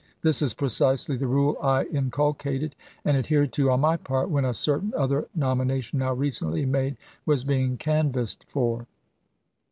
This 0.23 0.41
is 0.41 0.55
precisely 0.55 1.15
the 1.15 1.27
rule 1.27 1.57
I 1.61 1.83
inculcated 1.83 2.75
and 3.05 3.15
adhered 3.15 3.53
to 3.53 3.69
on 3.69 3.81
my 3.81 3.97
part 3.97 4.31
when 4.31 4.45
a 4.45 4.51
certain 4.55 4.91
other 4.97 5.27
nomination 5.35 5.99
now 5.99 6.13
recently 6.15 6.65
made 6.65 6.97
was 7.23 7.43
being 7.43 7.73
1864. 7.73 7.73
ms. 7.75 7.77
canvassed 8.15 8.43
for. 8.51 8.87